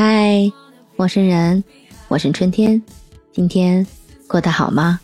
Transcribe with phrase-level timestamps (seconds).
[0.00, 0.52] 嗨，
[0.94, 1.64] 陌生人，
[2.06, 2.80] 我是春天，
[3.32, 3.84] 今天
[4.28, 5.00] 过得好吗？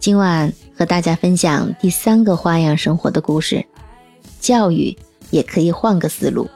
[0.00, 3.66] 今晚和大家分享第三个花样生活的故事，
[4.40, 4.96] 教育
[5.28, 6.48] 也可以换个思路。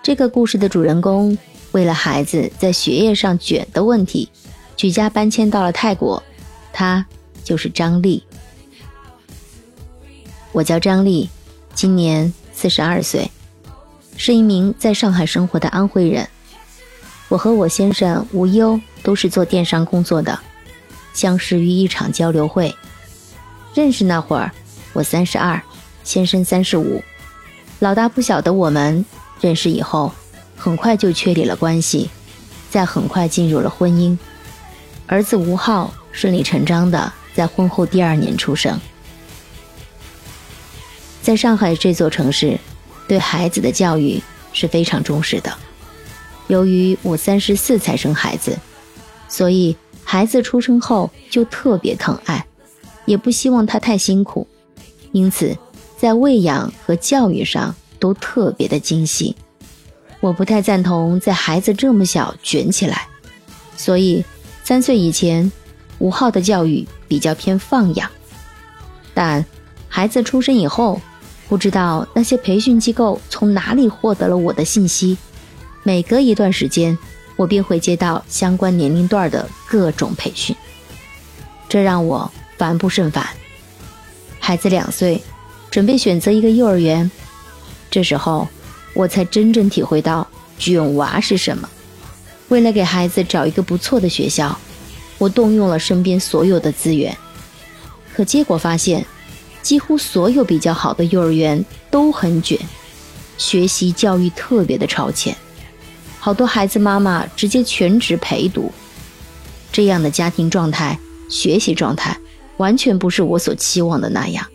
[0.00, 1.36] 这个故事的主人公
[1.72, 4.30] 为了孩子在学业上卷的问题，
[4.76, 6.22] 举家搬迁到了泰国，
[6.72, 7.04] 他
[7.42, 8.22] 就是张丽。
[10.52, 11.28] 我叫张丽，
[11.74, 13.28] 今年四十二岁。
[14.22, 16.28] 是一名在上海生活的安徽人，
[17.30, 20.38] 我和我先生吴优都是做电商工作的，
[21.14, 22.76] 相识于一场交流会。
[23.72, 24.52] 认识那会儿，
[24.92, 25.58] 我三十二，
[26.04, 27.02] 先生三十五，
[27.78, 29.02] 老大不小的我们
[29.40, 30.12] 认识以后，
[30.54, 32.10] 很快就确立了关系，
[32.68, 34.18] 再很快进入了婚姻，
[35.06, 38.78] 儿子吴昊顺理成章的在婚后第二年出生。
[41.22, 42.58] 在上海这座城市。
[43.10, 44.22] 对孩子的教育
[44.52, 45.52] 是非常重视的。
[46.46, 48.56] 由于我三十四才生孩子，
[49.28, 52.46] 所以孩子出生后就特别疼爱，
[53.06, 54.46] 也不希望他太辛苦，
[55.10, 55.58] 因此
[55.96, 59.34] 在喂养和教育上都特别的精细。
[60.20, 63.08] 我不太赞同在孩子这么小卷起来，
[63.76, 64.24] 所以
[64.62, 65.50] 三岁以前，
[65.98, 68.08] 吴昊的教育比较偏放养。
[69.12, 69.44] 但
[69.88, 71.00] 孩子出生以后，
[71.50, 75.18] 不知道那些培训机构从哪里获得了我的信息，
[75.82, 76.96] 每隔一段时间，
[77.34, 80.54] 我便会接到相关年龄段的各种培训，
[81.68, 83.26] 这让我烦不胜烦。
[84.38, 85.20] 孩子两岁，
[85.72, 87.10] 准备选择一个幼儿园，
[87.90, 88.46] 这时候
[88.94, 90.24] 我才真正体会到
[90.56, 91.68] 卷娃是什么。
[92.48, 94.56] 为了给孩子找一个不错的学校，
[95.18, 97.16] 我动用了身边所有的资源，
[98.14, 99.04] 可结果发现。
[99.62, 102.58] 几乎所有比较好的幼儿园都很卷，
[103.38, 105.36] 学习教育特别的超前，
[106.18, 108.72] 好多孩子妈妈直接全职陪读，
[109.70, 110.98] 这样的家庭状态、
[111.28, 112.18] 学习状态，
[112.56, 114.46] 完全不是我所期望的那样。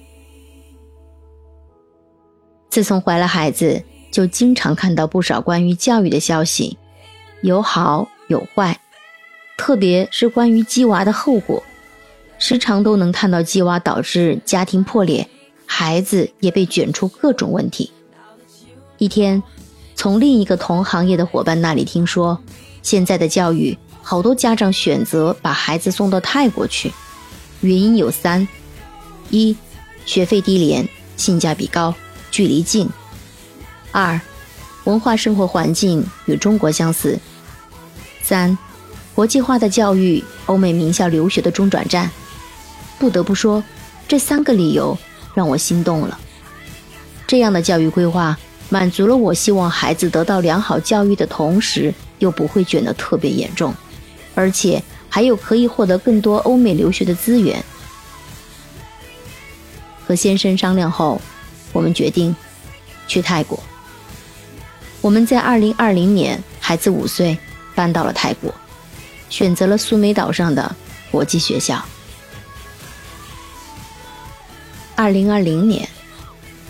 [2.69, 6.77] 自从怀了孩子，就经常看到不少关于教育的消息，
[7.41, 8.79] 有好有坏，
[9.57, 11.63] 特别是关于鸡娃的后果。
[12.38, 15.28] 时常都能看到鸡娃导致家庭破裂，
[15.66, 17.91] 孩子也被卷出各种问题。
[18.97, 19.41] 一天，
[19.96, 22.40] 从另一个同行业的伙伴那里听说，
[22.81, 26.91] 现在的教育好多家长选择把孩子送到泰国去，
[27.62, 28.47] 原因有三：
[29.29, 29.56] 一，
[30.06, 31.94] 学费低廉，性价比高，
[32.31, 32.88] 距离近；
[33.91, 34.19] 二，
[34.84, 37.17] 文化生活环境与中国相似；
[38.22, 38.57] 三，
[39.13, 42.12] 国际化的教育，欧美名校留学的中转站。
[42.97, 43.63] 不得不说，
[44.07, 44.97] 这三个理由
[45.33, 46.19] 让我心动了。
[47.28, 48.38] 这样的教育规划
[48.69, 53.73] 满足了我希望孩子得到良好教育的同时，又不会卷得特别严重，
[54.34, 57.63] 而且还有可以获得更多欧美留学的资源。
[60.05, 61.19] 和先生商量后，
[61.73, 62.35] 我们决定
[63.07, 63.59] 去泰国。
[65.01, 67.38] 我们在2020年孩子五岁
[67.75, 68.53] 搬到了泰国，
[69.29, 70.75] 选择了苏梅岛上的
[71.11, 71.84] 国际学校。
[74.97, 75.88] 二零二零年，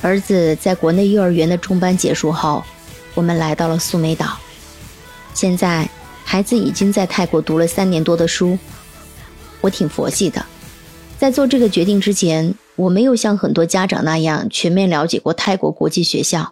[0.02, 2.64] 儿子在国内幼儿园的中班结束后，
[3.14, 4.36] 我们来到了苏梅岛。
[5.36, 5.88] 现在，
[6.24, 8.58] 孩子已经在泰国读了三年多的书。
[9.62, 10.44] 我挺佛系的，
[11.20, 16.52] 在做这个决定之前，我没有像很多家长那样全面了解过泰国国际学校，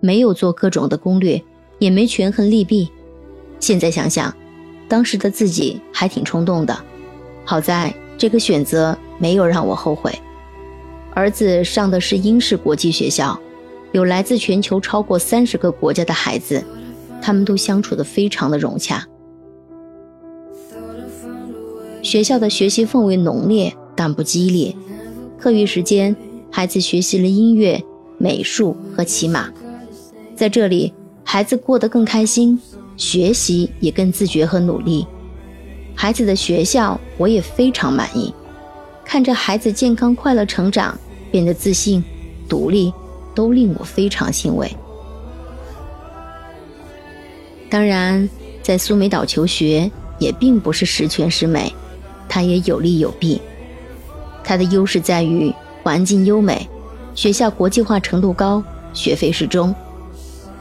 [0.00, 1.42] 没有做各种的攻略，
[1.78, 2.90] 也没权衡利弊。
[3.60, 4.34] 现在想想，
[4.88, 6.82] 当时的自己还挺冲动的。
[7.44, 10.18] 好在这个选择没有让我后悔。
[11.14, 13.38] 儿子上的是英式国际学校，
[13.92, 16.64] 有来自全球超过三十个国家的孩子，
[17.20, 19.06] 他们都相处的非常的融洽。
[22.02, 24.74] 学校的学习氛围浓烈但不激烈，
[25.38, 26.16] 课余时间
[26.50, 27.82] 孩子学习了音乐、
[28.18, 29.50] 美术和骑马，
[30.34, 30.92] 在这里
[31.22, 32.58] 孩子过得更开心，
[32.96, 35.06] 学习也更自觉和努力。
[35.94, 38.34] 孩子的学校我也非常满意。
[39.04, 40.98] 看着孩子健康快乐成长，
[41.30, 42.02] 变得自信、
[42.48, 42.92] 独立，
[43.34, 44.74] 都令我非常欣慰。
[47.68, 48.28] 当然，
[48.62, 51.72] 在苏梅岛求学也并不是十全十美，
[52.28, 53.40] 它也有利有弊。
[54.44, 55.52] 它的优势在于
[55.82, 56.68] 环境优美，
[57.14, 58.62] 学校国际化程度高，
[58.92, 59.74] 学费适中。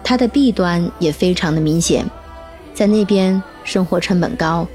[0.03, 2.05] 它的弊端也非常的明显，
[2.73, 4.67] 在那边生活成本高，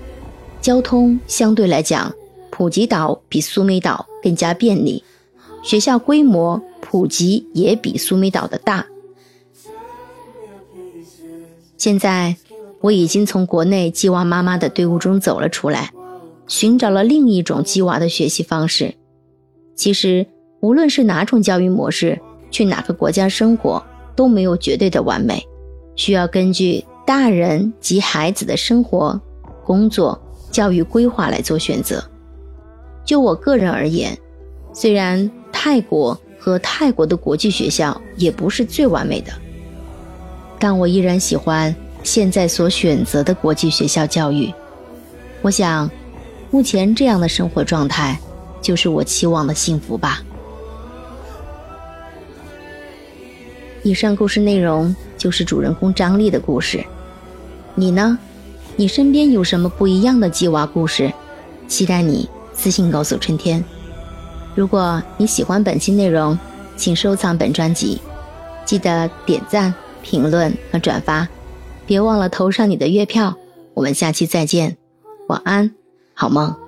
[0.61, 2.13] 交通相对来讲。
[2.57, 5.05] 普吉岛比苏梅岛更加便利，
[5.63, 8.87] 学校规模普及也比苏梅岛的大。
[11.77, 12.35] 现在
[12.81, 15.93] 我已经从国内鸡娃妈妈的队伍中走了出来，
[16.49, 18.95] 寻找了另一种鸡娃的学习方式。
[19.75, 20.27] 其实，
[20.61, 22.19] 无论是哪种教育模式，
[22.51, 23.85] 去哪个国家生活
[24.17, 25.47] 都没有绝对的完美，
[25.95, 29.21] 需要根据大人及孩子的生活、
[29.63, 30.19] 工作、
[30.51, 32.03] 教育规划来做选择。
[33.07, 34.19] 就我个人而言，
[34.75, 39.33] 虽然泰国和泰国的国际学校也不是最完美的，
[40.59, 44.53] 但我依然喜欢现在所选择的国际学校教育。
[45.41, 45.89] 我想，
[46.51, 48.19] 目前这样的生活状态，
[48.61, 50.21] 就是我期望的幸福吧。
[53.85, 56.85] 以上故事内容就是主人公张丽的故事，
[57.77, 58.19] 你呢？
[58.75, 61.13] 你身边有什么不一样的鸡娃故事？
[61.69, 62.29] 期待你。
[62.57, 63.63] 私信告诉春天，
[64.55, 66.37] 如果你喜欢本期内容，
[66.77, 68.01] 请收藏本专辑，
[68.65, 69.73] 记得点赞、
[70.03, 71.29] 评论和转发，
[71.87, 73.37] 别忘了投上你的月票。
[73.75, 74.77] 我们下期再见，
[75.29, 75.71] 晚安，
[76.15, 76.66] 好梦。